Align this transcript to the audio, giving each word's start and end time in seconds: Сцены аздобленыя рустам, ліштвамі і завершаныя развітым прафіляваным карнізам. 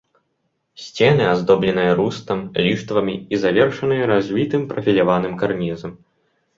Сцены 0.85 1.25
аздобленыя 1.33 1.91
рустам, 2.01 2.39
ліштвамі 2.69 3.15
і 3.21 3.35
завершаныя 3.47 4.03
развітым 4.15 4.61
прафіляваным 4.75 5.33
карнізам. 5.45 5.91